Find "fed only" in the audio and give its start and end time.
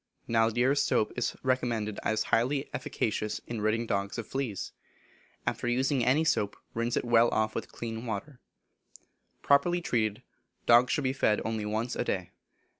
11.13-11.67